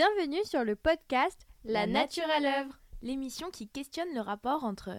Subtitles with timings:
[0.00, 4.96] Bienvenue sur le podcast La, La nature à l'œuvre, l'émission qui questionne le rapport entre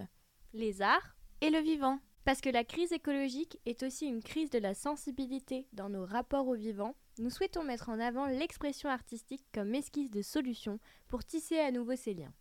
[0.52, 1.98] les arts, et le vivant.
[2.24, 6.46] parce que la crise écologique est aussi une crise de la sensibilité dans nos rapports
[6.46, 6.94] au vivant.
[7.18, 11.96] Nous souhaitons mettre en avant l'expression artistique comme esquisse de solution pour tisser à nouveau
[11.96, 12.32] ces liens.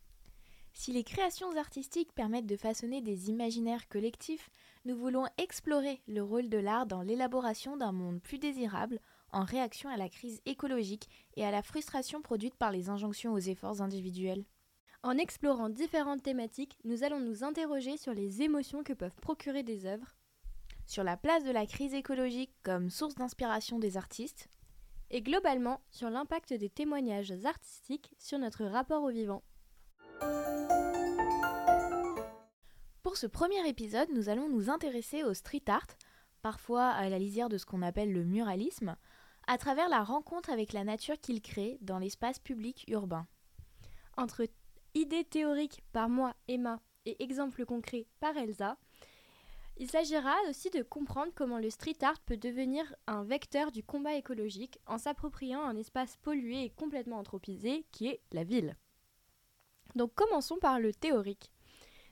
[0.74, 4.52] Si les créations artistiques permettent de façonner des imaginaires collectifs,
[4.86, 9.00] nous voulons explorer le rôle de l'art dans l'élaboration d'un monde plus désirable
[9.31, 13.40] en réaction à la crise écologique et à la frustration produite par les injonctions aux
[13.40, 14.45] efforts individuels.
[15.04, 19.85] En explorant différentes thématiques, nous allons nous interroger sur les émotions que peuvent procurer des
[19.85, 20.16] œuvres
[20.85, 24.48] Sur la place de la crise écologique comme source d'inspiration des artistes,
[25.09, 29.43] et globalement sur l'impact des témoignages artistiques sur notre rapport au vivant.
[33.04, 35.88] Pour ce premier épisode, nous allons nous intéresser au street art,
[36.41, 38.95] parfois à la lisière de ce qu'on appelle le muralisme,
[39.52, 43.27] à travers la rencontre avec la nature qu'il crée dans l'espace public urbain.
[44.16, 44.48] Entre
[44.94, 48.77] idées théoriques par moi, Emma, et exemples concrets par Elsa,
[49.76, 54.16] il s'agira aussi de comprendre comment le street art peut devenir un vecteur du combat
[54.16, 58.77] écologique en s'appropriant un espace pollué et complètement anthropisé qui est la ville.
[59.96, 61.52] Donc commençons par le théorique.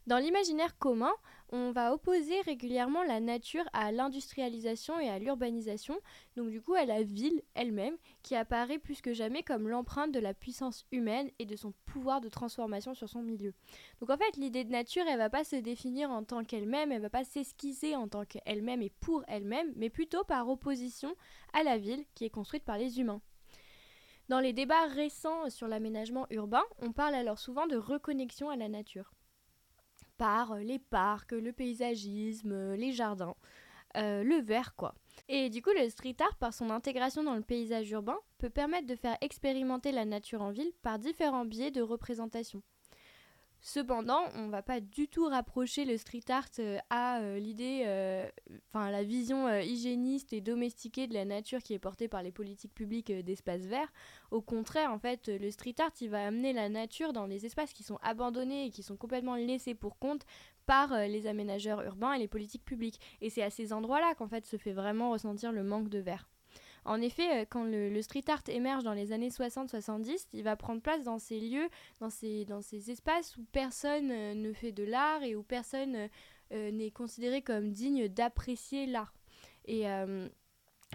[0.09, 1.13] Dans l'imaginaire commun,
[1.49, 5.99] on va opposer régulièrement la nature à l'industrialisation et à l'urbanisation,
[6.35, 10.19] donc du coup à la ville elle-même, qui apparaît plus que jamais comme l'empreinte de
[10.19, 13.53] la puissance humaine et de son pouvoir de transformation sur son milieu.
[13.99, 17.03] Donc en fait, l'idée de nature, elle va pas se définir en tant qu'elle-même, elle
[17.03, 21.13] va pas s'esquisser en tant qu'elle-même et pour elle-même, mais plutôt par opposition
[21.53, 23.21] à la ville qui est construite par les humains.
[24.27, 28.69] Dans les débats récents sur l'aménagement urbain, on parle alors souvent de reconnexion à la
[28.69, 29.13] nature
[30.19, 33.35] par les parcs, le paysagisme, les jardins,
[33.97, 34.93] euh, le vert quoi.
[35.29, 38.85] Et du coup, le street art, par son intégration dans le paysage urbain, peut permettre
[38.85, 42.61] de faire expérimenter la nature en ville par différents biais de représentation.
[43.61, 47.83] Cependant, on ne va pas du tout rapprocher le street art euh, à euh, l'idée,
[47.85, 48.25] euh,
[48.69, 52.73] enfin la vision hygiéniste et domestiquée de la nature qui est portée par les politiques
[52.73, 53.91] publiques d'espaces verts.
[54.31, 57.73] Au contraire, en fait, le street art, il va amener la nature dans les espaces
[57.73, 60.25] qui sont abandonnés et qui sont complètement laissés pour compte
[60.65, 63.01] par les aménageurs urbains et les politiques publiques.
[63.21, 66.29] Et c'est à ces endroits-là qu'en fait se fait vraiment ressentir le manque de verre.
[66.85, 70.81] En effet, euh, quand le, street art émerge dans les années 60-70, il va prendre
[70.81, 71.69] place dans ces lieux,
[71.99, 76.09] dans ces, dans ces espaces où personne euh, ne fait de l'art et où personne
[76.51, 79.13] euh, n'est considéré comme digne d'apprécier l'art.
[79.65, 79.83] Et,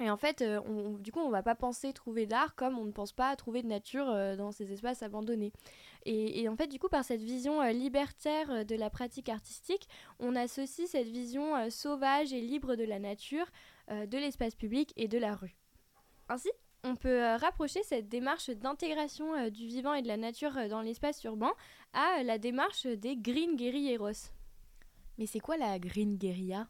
[0.00, 2.90] et en fait, on- du coup, on va pas penser trouver d'art comme on ne
[2.90, 4.06] pense pas trouver de nature
[4.36, 5.52] dans ces espaces abandonnés.
[6.04, 9.86] Et, et en fait, du coup, par cette vision libertaire de la pratique artistique,
[10.18, 13.46] on associe cette vision sauvage et libre de la nature,
[13.90, 15.54] de l'espace public et de la rue.
[16.28, 16.50] Ainsi,
[16.84, 20.68] on peut euh, rapprocher cette démarche d'intégration euh, du vivant et de la nature euh,
[20.68, 21.52] dans l'espace urbain
[21.92, 24.30] à la démarche des Green Guerrilleros.
[25.18, 26.66] Mais c'est quoi la green guérilla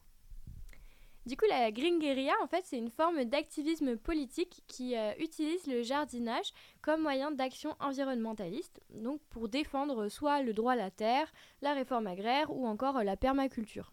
[1.27, 5.67] Du coup, la Green Guerilla, en fait, c'est une forme d'activisme politique qui euh, utilise
[5.67, 11.33] le jardinage comme moyen d'action environnementaliste, donc pour défendre soit le droit à la terre,
[11.63, 13.93] la réforme agraire ou encore la permaculture.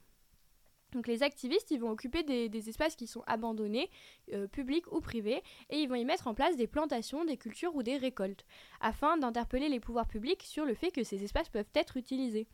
[0.91, 3.89] Donc les activistes, ils vont occuper des, espaces qui sont abandonnés,
[4.33, 7.75] euh, publics ou privés, et ils vont y mettre en place des plantations, des cultures
[7.75, 8.45] ou des récoltes,
[8.81, 12.47] afin d'interpeller les pouvoirs publics sur le fait que ces espaces peuvent être utilisés.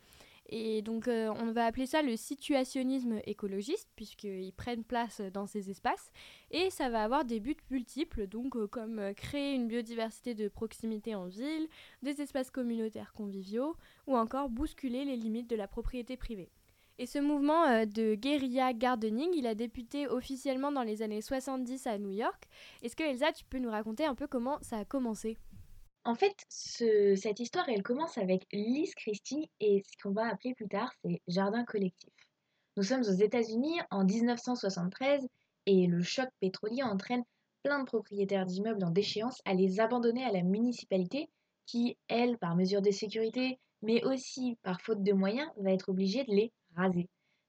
[0.50, 5.70] Et donc euh, on va appeler ça le situationnisme écologiste, puisqu'ils prennent place dans ces
[5.70, 6.12] espaces,
[6.52, 11.16] et ça va avoir des buts multiples, donc euh, comme créer une biodiversité de proximité
[11.16, 11.68] en ville,
[12.02, 16.50] des espaces communautaires conviviaux, ou encore bousculer les limites de la propriété privée.
[17.00, 21.86] Et ce mouvement euh, de guérilla gardening, il a débuté officiellement dans les années 70
[21.86, 22.46] à New York.
[22.82, 25.38] Est-ce que Elsa, tu peux nous raconter un peu comment ça a commencé?
[26.06, 30.56] En fait, ce- cette histoire, elle commence avec Liz Christie et ce qu'on va appeler
[30.56, 32.10] plus tard, c'est Jardin collectif.
[32.78, 35.28] Nous sommes aux États-Unis en 1973
[35.66, 37.24] et le choc pétrolier entraîne
[37.64, 41.30] plein de propriétaires d'immeubles en déchéance à les abandonner à la municipalité
[41.66, 46.24] qui, elle, par mesure de sécurité, mais aussi par faute de moyens, va être obligée
[46.24, 46.54] de les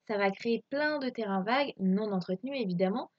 [0.06, 3.10] Ça va créer plein de terrains vagues, non entretenus évidemment,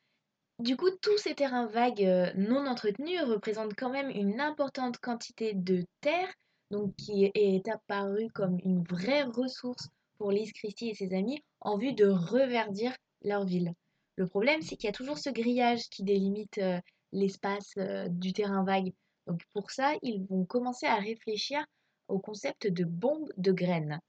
[0.60, 5.54] du coup, tous ces terrains vagues euh, non entretenus représentent quand même une importante quantité
[5.54, 6.28] de terre,
[6.70, 11.78] donc qui est apparue comme une vraie ressource pour Lise Christie et ses amis en
[11.78, 13.74] vue de reverdir leur ville.
[14.18, 16.82] Le problème, c'est qu'il y a toujours ce grillage qui délimite euh,
[17.14, 18.92] l'espace euh, du terrain vague.
[19.28, 21.64] Donc pour ça, ils vont commencer à réfléchir
[22.10, 24.02] au concept de bombe de graines.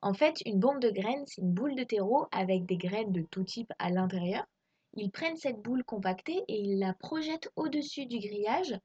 [0.00, 3.22] En fait, une bombe de graines, c'est une boule de terreau avec des graines de
[3.22, 4.46] tout type à l'intérieur.
[4.94, 8.78] Ils prennent cette boule compactée et ils la projettent au-dessus du grillage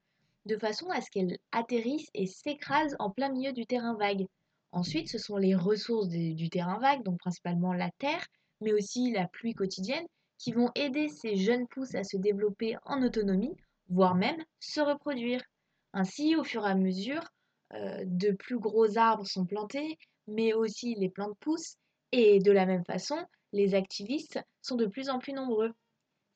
[0.46, 4.26] de façon à ce qu'elles atterrissent et s'écrasent en plein milieu du terrain vague.
[4.72, 8.26] Ensuite, ce sont les ressources du terrain vague, donc principalement la terre,
[8.60, 10.06] mais aussi la pluie quotidienne,
[10.38, 13.56] qui vont aider ces jeunes pousses à se développer en autonomie,
[13.88, 15.40] voire même se reproduire.
[15.92, 17.22] Ainsi, au fur et à mesure,
[17.74, 19.96] euh, de plus gros arbres sont plantés,
[20.26, 21.76] mais aussi les plantes poussent,
[22.12, 23.16] et de la même façon,
[23.52, 25.72] les activistes sont de plus en plus nombreux.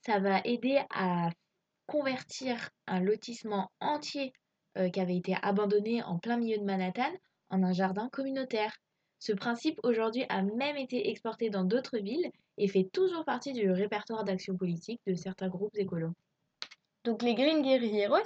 [0.07, 1.31] Ça va aider à
[1.87, 4.33] convertir un lotissement entier
[4.77, 7.13] euh, qui avait été abandonné en plein milieu de Manhattan
[7.51, 8.77] en un jardin communautaire.
[9.19, 13.71] Ce principe aujourd'hui a même été exporté dans d'autres villes et fait toujours partie du
[13.71, 16.13] répertoire d'action politique de certains groupes écolos.
[17.05, 18.17] Donc les Green Guerrilleros,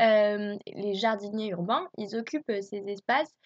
[0.00, 3.43] euh, les jardiniers urbains, ils occupent ces espaces euh,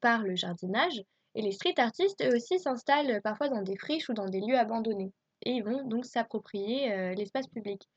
[0.00, 1.02] par le jardinage
[1.34, 4.58] et les street artistes eux aussi s'installent parfois dans des friches ou dans des lieux
[4.58, 5.12] abandonnés
[5.42, 7.88] et ils vont donc s'approprier euh, l'espace public.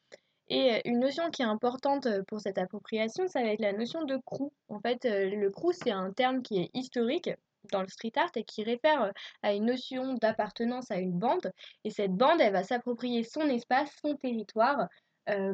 [0.49, 4.17] Et une notion qui est importante pour cette appropriation, ça va être la notion de
[4.17, 4.51] crew.
[4.67, 7.29] En fait, le crew, c'est un terme qui est historique
[7.71, 9.11] dans le street art et qui réfère
[9.43, 11.51] à une notion d'appartenance à une bande.
[11.83, 14.87] Et cette bande, elle va s'approprier son espace, son territoire,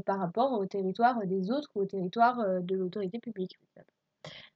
[0.06, 3.60] par rapport au territoire des autres ou au territoire de l'autorité publique.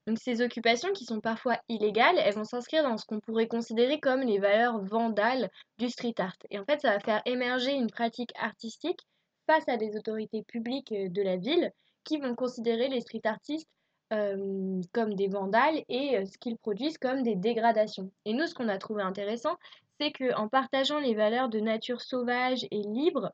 [0.08, 4.00] Donc ces occupations qui sont parfois illégales, elles vont s'inscrire dans ce qu'on pourrait considérer
[4.00, 6.38] comme les valeurs vandales du street art.
[6.50, 9.02] Et en fait, ça va faire émerger une pratique artistique
[9.46, 11.72] face à des autorités publiques de la ville
[12.04, 13.70] qui vont considérer les street artistes
[14.10, 18.12] comme des vandales et ce qu'ils produisent comme des dégradations.
[18.26, 19.56] Et nous, ce qu'on a trouvé intéressant,
[20.00, 23.32] c'est qu'en partageant les valeurs de nature sauvage et libre,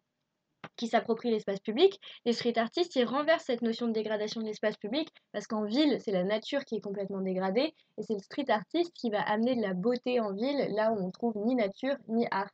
[0.76, 4.78] qui s'approprient l'espace public, les street artistes, ils renversent cette notion de dégradation de l'espace
[4.78, 8.50] public, parce qu'en ville, c'est la nature qui est complètement dégradée, et c'est le street
[8.50, 11.96] artiste qui va amener de la beauté en ville, là où on trouve ni nature,
[12.08, 12.50] ni art.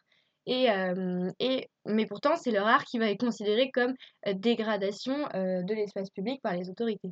[0.47, 0.67] Et,
[1.39, 3.93] et, mais pourtant, c'est leur art qui va être considéré comme
[4.25, 7.11] dégradation de l'espace public par les autorités.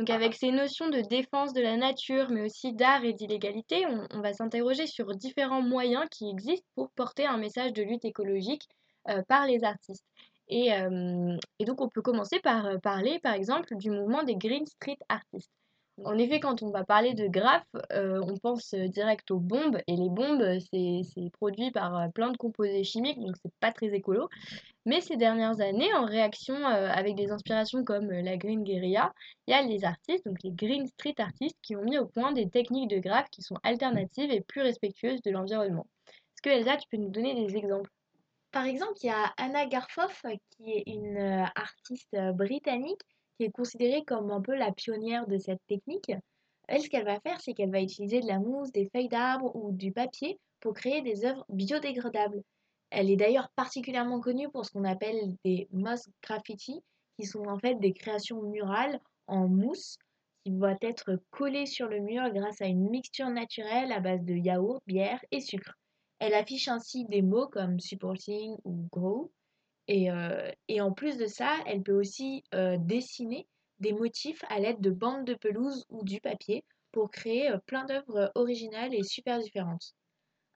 [0.00, 4.22] Donc avec ces notions de défense de la nature, mais aussi d'art et d'illégalité, on,
[4.22, 8.89] va s'interroger sur différents moyens qui existent pour porter un message de lutte écologique euh,
[9.28, 10.04] par les artistes.
[10.50, 14.34] Et, euh, et, donc on peut commencer par euh, parler par exemple du mouvement des
[14.34, 15.50] Green Street Artists.
[16.04, 20.08] En effet, quand on va parler de graphes, on pense direct aux bombes, et les
[20.08, 20.42] bombes,
[20.72, 24.30] c'est produit par plein de composés chimiques, donc c'est pas très écolo.
[24.86, 29.12] Mais ces dernières années, en réaction avec des inspirations comme la Green Guerilla,
[29.46, 32.32] il y a les artistes, donc les Green Street Artists, qui ont mis au point
[32.32, 35.86] des techniques de graphes qui sont alternatives et plus respectueuses de l'environnement.
[36.08, 37.90] Est-ce que Elsa, tu peux nous donner des exemples?
[38.52, 43.00] Par exemple, il y a Anna Garfoff, qui est une euh, artiste euh, britannique,
[43.36, 46.12] qui est considérée comme un peu la pionnière de cette technique.
[46.68, 49.54] Elle, ce qu'elle va faire, c'est qu'elle va utiliser de la mousse, des feuilles d'arbre
[49.54, 52.42] ou du papier pour créer des œuvres biodégradables.
[52.90, 56.82] Elle est d'ailleurs particulièrement connue pour ce qu'on appelle des moss graffiti,
[57.18, 59.96] qui sont en fait des créations murales en mousse
[60.44, 64.34] qui vont être collées sur le mur grâce à une mixture naturelle à base de
[64.34, 65.79] yaourt, bière et sucre.
[66.20, 69.32] Elle affiche ainsi des mots comme supporting ou grow.
[69.88, 73.48] Et, euh, et en plus de ça, elle peut aussi euh, dessiner
[73.80, 77.86] des motifs à l'aide de bandes de pelouse ou du papier pour créer euh, plein
[77.86, 79.94] d'œuvres originales et super différentes.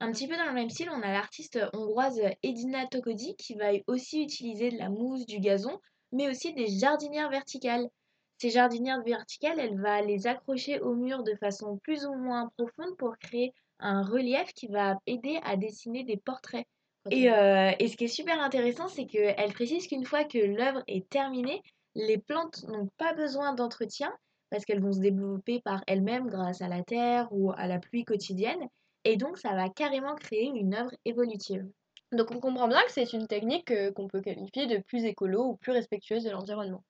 [0.00, 3.72] Un petit peu dans le même style, on a l'artiste hongroise Edina Tokodi qui va
[3.86, 5.80] aussi utiliser de la mousse, du gazon,
[6.12, 7.88] mais aussi des jardinières verticales.
[8.36, 12.96] Ces jardinières verticales, elle va les accrocher au mur de façon plus ou moins profonde
[12.98, 16.66] pour créer un relief qui va aider à dessiner des portraits.
[17.10, 20.82] Et, euh, et ce qui est super intéressant, c'est qu'elle précise qu'une fois que l'œuvre
[20.88, 21.62] est terminée,
[21.94, 24.12] les plantes n'ont pas besoin d'entretien
[24.50, 28.04] parce qu'elles vont se développer par elles-mêmes grâce à la terre ou à la pluie
[28.04, 28.68] quotidienne.
[29.04, 31.68] Et donc, ça va carrément créer une œuvre évolutive.
[32.12, 35.44] Donc, on comprend bien que c'est une technique euh, qu'on peut qualifier de plus écolo
[35.44, 36.82] ou plus respectueuse de l'environnement.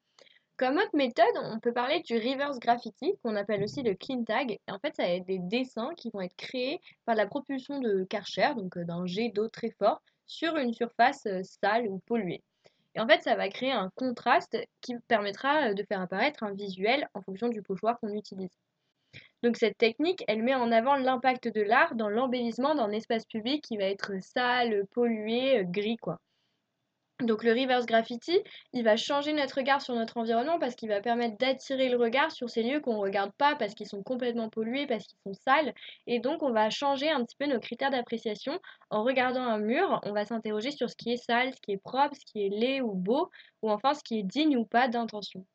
[0.56, 4.60] Comme autre méthode, on peut parler du reverse graffiti, qu'on appelle aussi le clean tag.
[4.68, 8.04] en fait, ça va être des dessins qui vont être créés par la propulsion de
[8.04, 12.44] Karcher, donc euh, d'un jet d'eau très fort, sur une surface euh, sale ou polluée.
[12.94, 16.52] Et en fait, ça va créer un contraste qui permettra euh, de faire apparaître un
[16.54, 18.56] visuel en fonction du pochoir qu'on utilise.
[19.42, 23.64] Donc cette technique, elle met en avant l'impact de l'art dans l'embellissement d'un espace public
[23.64, 26.20] qui va être sale, pollué, gris quoi.
[27.24, 28.38] Donc le reverse graffiti,
[28.74, 32.30] il va changer notre regard sur notre environnement parce qu'il va permettre d'attirer le regard
[32.30, 35.32] sur ces lieux qu'on ne regarde pas parce qu'ils sont complètement pollués, parce qu'ils sont
[35.32, 35.74] sales.
[36.06, 38.60] Et donc on va changer un petit peu nos critères d'appréciation.
[38.90, 41.78] En regardant un mur, on va s'interroger sur ce qui est sale, ce qui est
[41.78, 43.30] propre, ce qui est laid ou beau,
[43.62, 45.46] ou enfin ce qui est digne ou pas d'intention.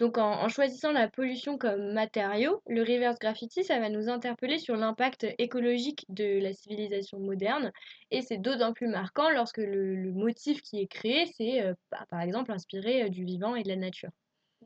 [0.00, 4.74] Donc en, choisissant la pollution comme matériau, le reverse graffiti, ça va nous interpeller sur
[4.74, 7.70] l'impact écologique de la civilisation moderne.
[8.10, 11.74] Et c'est d'autant plus marquant lorsque le, motif qui est créé, c'est euh,
[12.08, 14.08] par exemple inspiré euh, du vivant et de la nature.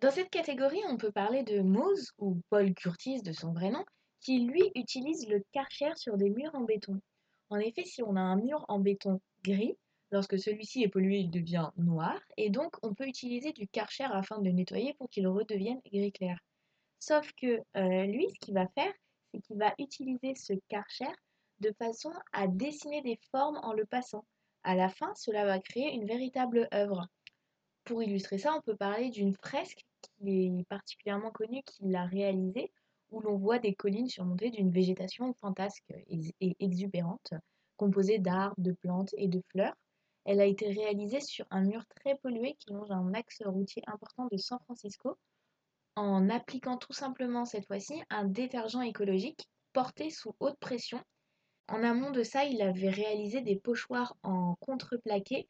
[0.01, 3.85] Dans cette catégorie, on peut parler de Mose, ou Paul Curtis de son vrai nom,
[4.21, 7.01] qui lui utilise le karcher sur des murs en béton.
[7.51, 9.77] En effet, si on a un mur en béton gris,
[10.15, 14.39] lorsque celui-ci est pollué, il devient noir, et donc on peut utiliser du karcher afin
[14.39, 16.39] de le nettoyer pour qu'il redevienne gris clair.
[17.01, 18.93] Sauf que euh, lui, ce qu'il va faire,
[19.33, 21.11] c'est qu'il va utiliser ce karcher
[21.59, 24.25] de façon à dessiner des formes en le passant.
[24.63, 27.09] À la fin, cela va créer une véritable œuvre.
[27.83, 32.71] Pour illustrer ça, on peut parler d'une fresque qui est particulièrement connue qu'il a réalisée,
[33.11, 37.35] où l'on voit des collines surmontées d'une végétation fantasque et exubérante,
[37.77, 39.75] composée d'arbres, de plantes et de fleurs.
[40.25, 44.27] Elle a été réalisée sur un mur très pollué qui longe un axe routier important
[44.31, 45.19] de San Francisco,
[45.97, 51.01] en appliquant tout simplement cette fois-ci un détergent écologique porté sous haute pression.
[51.69, 55.47] En amont de ça, il avait réalisé des pochoirs en contreplaqué,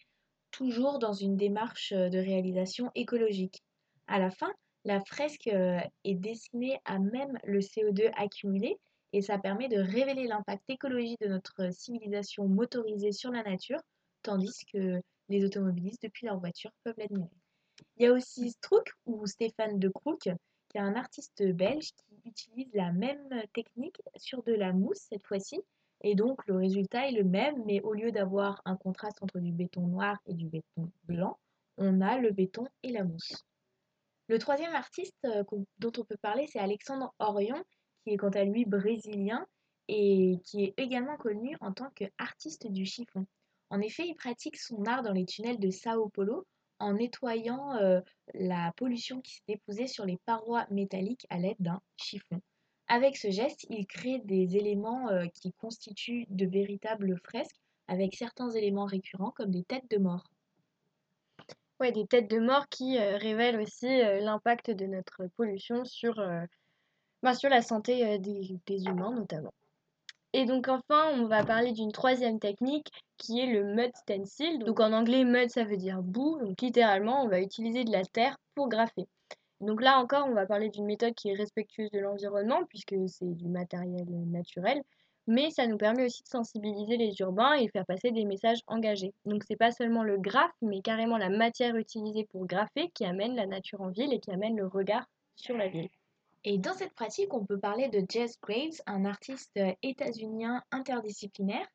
[0.50, 3.62] toujours dans une démarche de réalisation écologique.
[4.06, 4.52] À la fin,
[4.84, 8.78] la fresque est dessinée à même le CO2 accumulé
[9.12, 13.80] et ça permet de révéler l'impact écologique de notre civilisation motorisée sur la nature,
[14.24, 17.30] tandis que les automobilistes, depuis leur voiture, peuvent l'admirer.
[17.96, 20.28] Il y a aussi Strouk ou Stéphane de Crook,
[20.68, 25.24] qui est un artiste belge qui utilise la même technique sur de la mousse cette
[25.24, 25.60] fois-ci.
[26.02, 29.52] Et donc le résultat est le même, mais au lieu d'avoir un contraste entre du
[29.52, 31.38] béton noir et du béton blanc,
[31.78, 33.44] on a le béton et la mousse.
[34.28, 35.44] Le troisième artiste euh,
[35.78, 37.62] dont on peut parler, c'est Alexandre Orion,
[38.02, 39.46] qui est quant à lui brésilien
[39.88, 43.26] et qui est également connu en tant qu'artiste du chiffon.
[43.70, 46.46] En effet, il pratique son art dans les tunnels de Sao Paulo
[46.78, 48.00] en nettoyant euh,
[48.34, 52.40] la pollution qui s'est déposée sur les parois métalliques à l'aide d'un chiffon.
[52.88, 58.50] Avec ce geste, il crée des éléments euh, qui constituent de véritables fresques avec certains
[58.50, 60.24] éléments récurrents comme des têtes de mort.
[61.80, 66.16] Ouais, des têtes de mort qui euh, révèlent aussi l'impact de notre pollution sur,
[67.22, 69.52] bah, la santé des humains notamment.
[70.36, 74.58] Et donc enfin, on va parler d'une troisième technique qui est le mud stencil.
[74.64, 76.40] Donc en anglais, mud ça veut dire boue.
[76.40, 79.06] Donc littéralement, on va utiliser de la terre pour graffer.
[79.60, 83.32] Donc là encore, on va parler d'une méthode qui est respectueuse de l'environnement puisque c'est
[83.32, 84.82] du matériel naturel.
[85.28, 89.14] Mais ça nous permet aussi de sensibiliser les urbains et faire passer des messages engagés.
[89.26, 93.36] Donc c'est pas seulement le graphe, mais carrément la matière utilisée pour graffer qui amène
[93.36, 95.88] la nature en ville et qui amène le regard sur la ville.
[96.44, 101.66] Et dans cette pratique, on peut parler de Jess Graves, un artiste états-unien interdisciplinaire.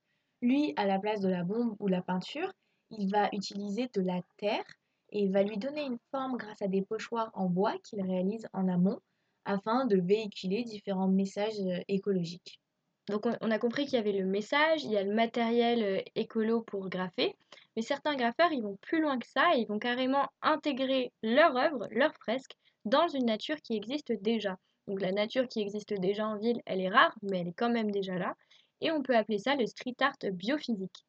[0.42, 2.52] Lui, à la place de la bombe ou la peinture,
[2.92, 4.64] il va utiliser de la terre
[5.12, 8.68] et va lui donner une forme grâce à des pochoirs en bois qu'il réalise en
[8.68, 9.00] amont
[9.46, 12.62] afin de véhiculer différents messages euh, écologiques.
[13.08, 16.02] Donc on a compris qu'il y avait le message, il y a le matériel euh,
[16.14, 17.36] écolo pour graffer,
[17.76, 21.56] mais certains graffeurs ils vont plus loin que ça et ils vont carrément intégrer leur
[21.58, 22.56] œuvre, leur fresque
[22.86, 24.58] dans une nature qui existe déjà.
[24.88, 27.70] Donc la nature qui existe déjà en ville, elle est rare, mais elle est quand
[27.70, 28.36] même déjà là.
[28.82, 31.06] Et on peut appeler ça le street art biophysique.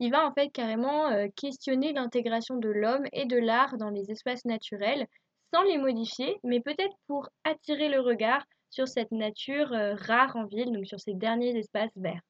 [0.00, 4.10] Il va en fait carrément euh, questionner l'intégration de l'homme et de l'art dans les
[4.10, 5.06] espaces naturels,
[5.52, 10.46] sans les modifier, mais peut-être pour attirer le regard sur cette nature euh, rare en
[10.46, 12.22] ville, donc sur ces derniers espaces verts.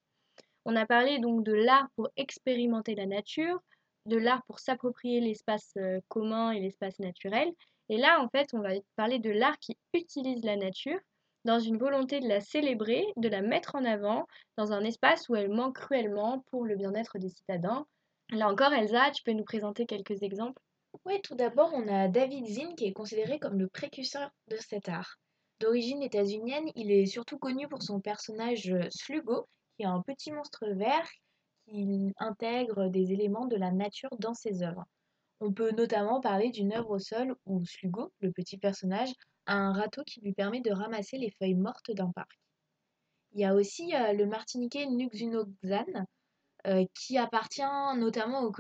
[0.64, 3.61] On a parlé donc de l'art pour expérimenter la nature,
[4.06, 7.50] de l'art pour s'approprier l'espace euh, commun et l'espace naturel,
[7.90, 10.99] et là, en fait, on va parler de l'art qui utilise la nature
[11.44, 15.35] dans une volonté de la célébrer, de la mettre en avant dans un espace où
[15.35, 17.85] elle manque cruellement pour le bien-être des citadins.
[18.30, 20.62] Là encore, Elsa, tu peux nous présenter quelques exemples?
[21.04, 24.88] Oui, tout d'abord, on a David Zinn qui est considéré comme le précurseur de cet
[24.88, 25.18] art.
[25.59, 30.64] D'origine états-unienne, il est surtout connu pour son personnage Slugo, qui est un petit monstre
[30.68, 31.09] vert
[31.66, 34.85] qui intègre des éléments de la nature dans ses œuvres.
[35.40, 39.11] On peut notamment parler d'une œuvre au sol où Slugo, le petit personnage,
[39.47, 42.38] a un râteau qui lui permet de ramasser les feuilles mortes d'un parc.
[43.32, 46.04] Il y a aussi euh, le martiniquais Nuxunoxan,
[46.66, 47.62] euh, qui appartient
[47.97, 48.52] notamment au,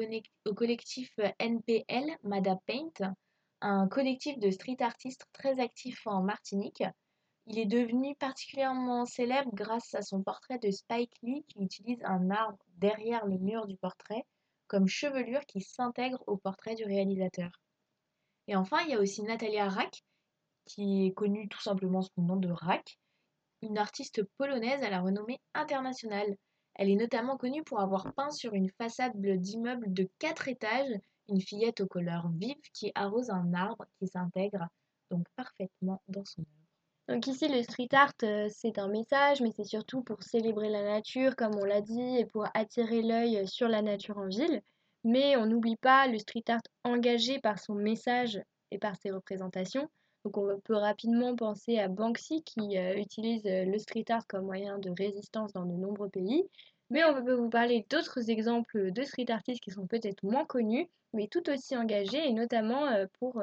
[0.54, 3.14] collectif NPL Mada Paint,
[3.60, 6.82] un collectif de street artistes très actif en Martinique.
[7.46, 12.30] Il est devenu particulièrement célèbre grâce à son portrait de Spike Lee qui utilise un
[12.30, 14.24] arbre derrière le mur du portrait
[14.70, 17.50] comme chevelure qui s'intègre au portrait du réalisateur.
[18.46, 20.04] Et enfin, il y a aussi Natalia Rack,
[20.64, 22.96] qui est connue tout simplement sous le nom de Rack,
[23.62, 26.36] une artiste polonaise à la renommée internationale.
[26.76, 31.40] Elle est notamment connue pour avoir peint sur une façade d'immeuble de 4 étages une
[31.40, 34.68] fillette aux couleurs vives qui arrose un arbre qui s'intègre
[35.10, 36.59] donc parfaitement dans son œuvre.
[37.10, 40.84] Donc ici, le street art, euh, c'est un message, mais c'est surtout pour célébrer la
[40.84, 44.62] nature, comme on l'a dit, et pour attirer l'œil euh, sur la nature en ville.
[45.02, 48.40] Mais on n'oublie pas le street art engagé par son message
[48.70, 49.90] et par ses représentations.
[50.24, 54.90] Donc on peut rapidement penser à Banksy qui utilise le street art comme moyen de
[54.96, 56.44] résistance dans de nombreux pays.
[56.90, 60.88] Mais on peut vous parler d'autres exemples de street artistes qui sont peut-être moins connus,
[61.14, 62.86] mais tout aussi engagés, et notamment
[63.18, 63.42] pour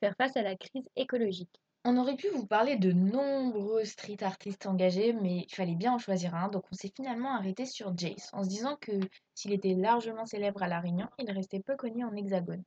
[0.00, 1.60] faire face à la crise écologique.
[1.90, 5.98] On aurait pu vous parler de nombreux street artistes engagés, mais il fallait bien en
[5.98, 8.92] choisir un, donc on s'est finalement arrêté sur Jace, en se disant que
[9.34, 12.62] s'il était largement célèbre à La Réunion, il restait peu connu en Hexagone.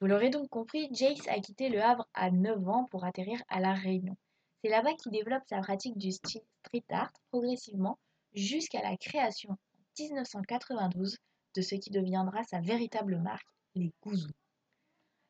[0.00, 3.60] Vous l'aurez donc compris, Jace a quitté Le Havre à 9 ans pour atterrir à
[3.60, 4.16] La Réunion.
[4.60, 6.42] C'est là-bas qu'il développe sa pratique du street
[6.90, 7.96] art progressivement
[8.34, 9.56] jusqu'à la création en
[10.00, 11.18] 1992
[11.54, 14.34] de ce qui deviendra sa véritable marque, les Gouzous.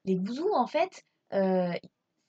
[0.07, 1.75] Les Gouzous, en fait, euh,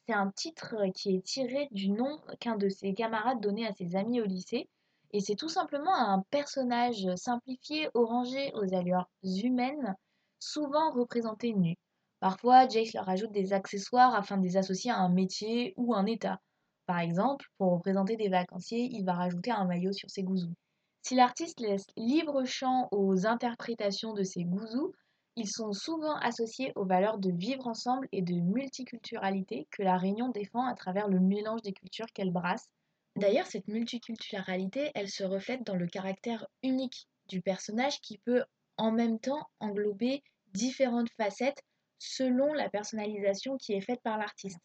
[0.08, 3.98] c'est un titre qui est tiré du nom qu'un de ses camarades donnait à ses
[3.98, 4.70] amis au lycée.
[5.12, 9.96] Et c'est tout simplement un personnage simplifié, orangé, aux allures humaines,
[10.40, 11.76] souvent représenté nu.
[12.22, 16.06] Parfois, Jace leur ajoute des accessoires afin de les associer à un métier ou un
[16.06, 16.40] état.
[16.86, 20.56] Par exemple, pour représenter des vacanciers, il va rajouter un maillot sur ses gouzous.
[21.02, 24.94] Si l'artiste laisse libre champ aux interprétations de ses gouzous,
[25.38, 30.30] ils sont souvent associés aux valeurs de vivre ensemble et de multiculturalité que la Réunion
[30.30, 32.68] défend à travers le mélange des cultures qu'elle brasse.
[33.16, 38.44] D'ailleurs, cette multiculturalité, elle se reflète dans le caractère unique du personnage qui peut
[38.78, 41.64] en même temps englober différentes facettes
[42.00, 44.60] selon la personnalisation qui est faite par l'artiste.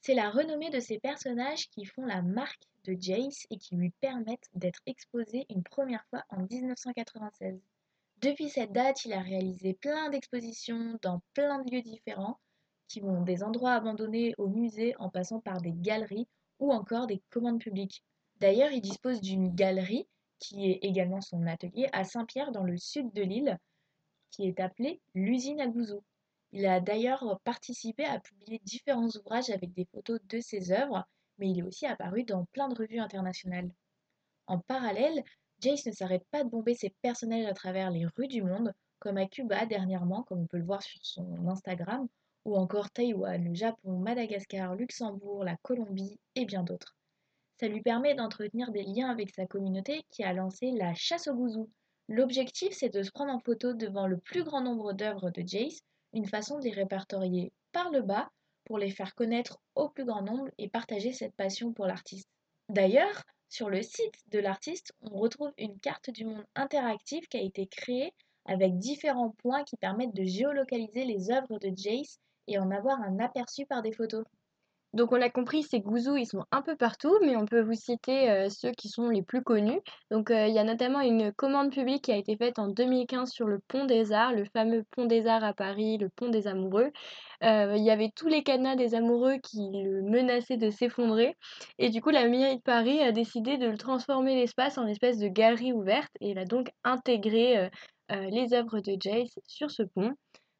[0.00, 3.90] C'est la renommée de ces personnages qui font la marque de Jace et qui lui
[4.00, 7.60] permettent d'être exposés une première fois en 1996.
[8.22, 12.40] Depuis cette date, il a réalisé plein d'expositions dans plein de lieux différents,
[12.88, 17.22] qui vont des endroits abandonnés au musée en passant par des galeries ou encore des
[17.30, 18.02] commandes publiques.
[18.40, 20.06] D'ailleurs, il dispose d'une galerie,
[20.38, 23.58] qui est également son atelier, à Saint-Pierre dans le sud de l'île,
[24.30, 26.02] qui est appelée l'usine à Gouzou.
[26.52, 31.04] Il a d'ailleurs participé à publier différents ouvrages avec des photos de ses œuvres,
[31.38, 33.70] mais il est aussi apparu dans plein de revues internationales.
[34.46, 35.24] En parallèle,
[35.60, 39.16] Jace ne s'arrête pas de bomber ses personnages à travers les rues du monde, comme
[39.16, 42.06] à Cuba dernièrement, comme on peut le voir sur son Instagram,
[42.44, 46.96] ou encore Taïwan, le Japon, Madagascar, Luxembourg, la Colombie et bien d'autres.
[47.58, 51.34] Ça lui permet d'entretenir des liens avec sa communauté qui a lancé la chasse au
[51.34, 51.70] gouzou.
[52.08, 55.80] L'objectif, c'est de se prendre en photo devant le plus grand nombre d'œuvres de Jace,
[56.12, 58.30] une façon de les répertorier par le bas
[58.64, 62.28] pour les faire connaître au plus grand nombre et partager cette passion pour l'artiste.
[62.68, 67.42] D'ailleurs, sur le site de l'artiste, on retrouve une carte du monde interactive qui a
[67.42, 68.12] été créée
[68.44, 73.18] avec différents points qui permettent de géolocaliser les œuvres de Jace et en avoir un
[73.18, 74.24] aperçu par des photos.
[74.96, 77.74] Donc on l'a compris, ces gouzous, ils sont un peu partout, mais on peut vous
[77.74, 79.78] citer euh, ceux qui sont les plus connus.
[80.10, 83.30] Donc euh, il y a notamment une commande publique qui a été faite en 2015
[83.30, 86.46] sur le pont des Arts, le fameux pont des Arts à Paris, le pont des
[86.46, 86.92] Amoureux.
[87.44, 91.36] Euh, il y avait tous les cadenas des amoureux qui le menaçaient de s'effondrer.
[91.78, 95.28] Et du coup, la mairie de Paris a décidé de transformer l'espace en espèce de
[95.28, 97.68] galerie ouverte et elle a donc intégré
[98.08, 100.14] les œuvres de Jace sur ce pont.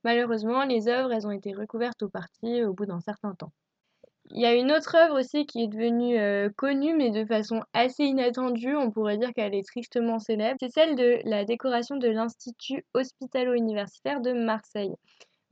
[0.04, 3.52] Malheureusement, les œuvres, elles ont été recouvertes au parti au bout d'un certain temps.
[4.30, 7.62] Il y a une autre œuvre aussi qui est devenue euh, connue, mais de façon
[7.72, 12.08] assez inattendue, on pourrait dire qu'elle est tristement célèbre, c'est celle de la décoration de
[12.08, 14.94] l'Institut hospitalo-universitaire de Marseille.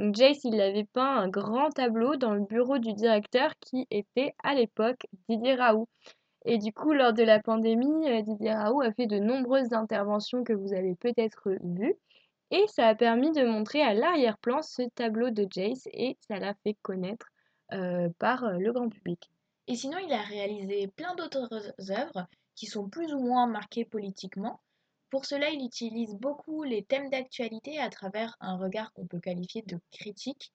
[0.00, 4.54] Jace, il avait peint un grand tableau dans le bureau du directeur qui était à
[4.54, 5.88] l'époque Didier Raoult.
[6.44, 10.42] Et du coup, lors de la pandémie, euh, Didier Raoult a fait de nombreuses interventions
[10.42, 11.94] que vous avez peut-être vues.
[12.50, 16.54] Et ça a permis de montrer à l'arrière-plan ce tableau de Jace et ça l'a
[16.64, 17.26] fait connaître
[18.18, 19.30] par euh, le grand public.
[19.66, 24.60] Et sinon, il a réalisé plein d'autres œuvres qui sont plus ou moins marquées politiquement.
[25.10, 29.62] Pour cela, il utilise beaucoup les thèmes d'actualité à travers un regard qu'on peut qualifier
[29.62, 30.52] de critique.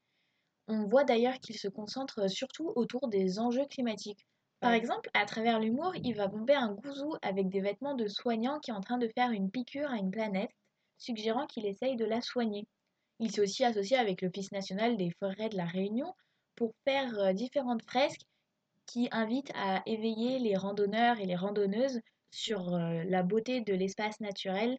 [0.67, 4.27] On voit d'ailleurs qu'il se concentre surtout autour des enjeux climatiques.
[4.59, 8.59] Par exemple, à travers l'humour, il va bomber un gouzou avec des vêtements de soignant
[8.59, 10.51] qui est en train de faire une piqûre à une planète,
[10.97, 12.67] suggérant qu'il essaye de la soigner.
[13.19, 16.13] Il s'est aussi associé avec l'Office national des forêts de la Réunion
[16.59, 18.25] pour faire euh, différentes fresques
[18.85, 24.19] qui invitent à éveiller les randonneurs et les randonneuses sur euh, la beauté de l'espace
[24.19, 24.77] naturel.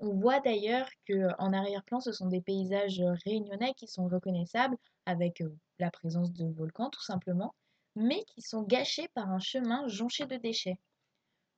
[0.00, 5.54] On voit d'ailleurs qu'en arrière-plan, ce sont des paysages réunionnais qui sont reconnaissables avec euh,
[5.78, 7.54] la présence de volcans tout simplement,
[7.94, 10.78] mais qui sont gâchés par un chemin jonché de déchets.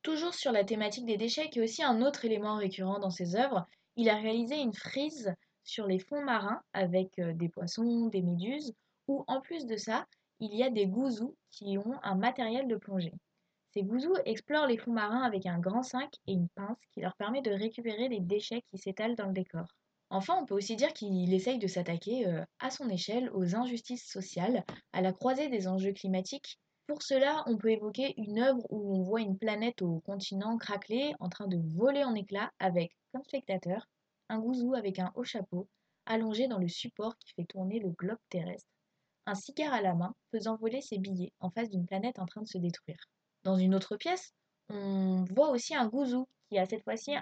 [0.02, 3.36] Toujours sur la thématique des déchets, qui est aussi un autre élément récurrent dans ses
[3.36, 8.74] œuvres, il a réalisé une frise sur les fonds marins avec des poissons, des méduses,
[9.08, 10.06] où en plus de ça,
[10.40, 13.14] il y a des gouzous qui ont un matériel de plongée.
[13.72, 17.16] Ces gouzous explorent les fonds marins avec un grand 5 et une pince qui leur
[17.16, 19.66] permet de récupérer les déchets qui s'étalent dans le décor.
[20.10, 24.06] Enfin, on peut aussi dire qu'il essaye de s'attaquer euh, à son échelle aux injustices
[24.06, 24.62] sociales,
[24.92, 26.58] à la croisée des enjeux climatiques.
[26.86, 31.14] Pour cela, on peut évoquer une œuvre où on voit une planète au continent craquelé
[31.18, 33.88] en train de voler en éclats avec, comme spectateur,
[34.28, 35.66] un gouzou avec un haut chapeau,
[36.04, 38.68] allongé dans le support qui fait tourner le globe terrestre,
[39.26, 42.42] un cigare à la main faisant voler ses billets en face d'une planète en train
[42.42, 42.98] de se détruire.
[43.44, 44.32] Dans une autre pièce,
[44.68, 47.12] on voit aussi un gouzou qui a cette fois-ci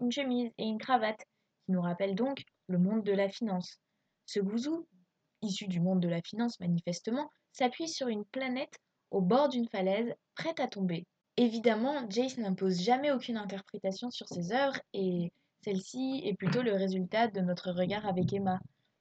[0.00, 1.24] une chemise et une cravate,
[1.64, 3.78] qui nous rappelle donc le monde de la finance.
[4.26, 4.86] Ce gouzou,
[5.42, 8.78] issu du monde de la finance manifestement, s'appuie sur une planète
[9.10, 11.06] au bord d'une falaise, prête à tomber.
[11.36, 17.28] Évidemment, Jace n'impose jamais aucune interprétation sur ses œuvres et celle-ci est plutôt le résultat
[17.28, 18.58] de notre regard avec Emma.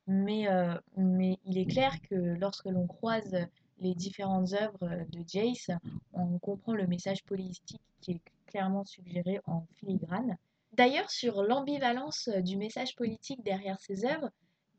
[0.08, 3.36] Mais, euh, mais il est clair que lorsque l'on croise
[3.80, 5.72] les différentes œuvres de Jace,
[6.14, 10.38] on comprend le message politique qui est clairement suggéré en filigrane.
[10.74, 14.30] D'ailleurs, sur l'ambivalence du message politique derrière ces œuvres,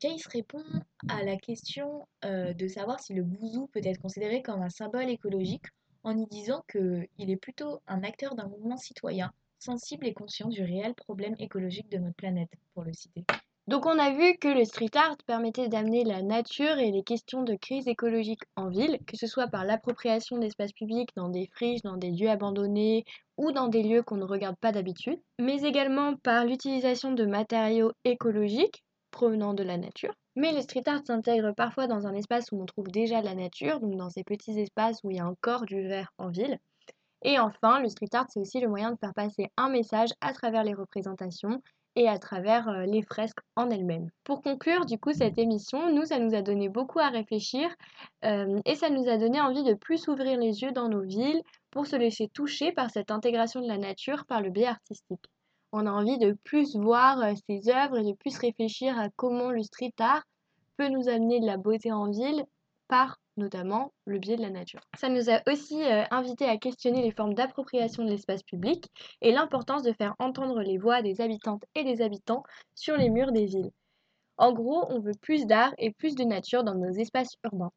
[0.00, 0.62] Jace répond
[1.08, 5.08] à la question euh, de savoir si le bouzou peut être considéré comme un symbole
[5.08, 5.66] écologique
[6.04, 10.62] en y disant qu'il est plutôt un acteur d'un mouvement citoyen sensible et conscient du
[10.62, 13.24] réel problème écologique de notre planète, pour le citer.
[13.68, 17.42] Donc on a vu que le street art permettait d'amener la nature et les questions
[17.42, 21.83] de crise écologique en ville, que ce soit par l'appropriation d'espaces publics dans des friches,
[21.83, 23.05] dans des lieux abandonnés
[23.37, 27.90] ou dans des lieux qu'on ne regarde pas d'habitude, mais également par l'utilisation de matériaux
[28.05, 30.14] écologiques provenant de la nature.
[30.37, 33.81] Mais le street art s'intègre parfois dans un espace où on trouve déjà la nature,
[33.81, 36.61] donc dans ces petits espaces où il y a encore du vert en ville.
[37.22, 40.33] Et enfin, le street art, c'est aussi le moyen de faire passer un message à
[40.33, 41.61] travers les représentations
[41.96, 44.11] et à travers euh, les fresques en elles-mêmes.
[44.22, 47.68] Pour conclure, du coup, cette émission, nous, ça nous a donné beaucoup à réfléchir
[48.24, 51.42] euh, et ça nous a donné envie de plus ouvrir les yeux dans nos villes
[51.70, 55.24] pour se laisser toucher par cette intégration de la nature par le biais artistique.
[55.72, 59.50] On a envie de plus voir euh, ces œuvres et de plus réfléchir à comment
[59.50, 60.22] le street art
[60.76, 62.44] peut nous amener de la beauté en ville
[62.88, 64.81] par notamment le biais de la nature.
[64.99, 68.87] Ça nous a aussi euh, invité à questionner les formes d'appropriation de l'espace public
[69.20, 72.42] et l'importance de faire entendre les voix des habitantes et des habitants
[72.75, 73.70] sur les murs des villes.
[74.38, 77.72] En gros, on veut plus d'art et plus de nature dans nos espaces urbains.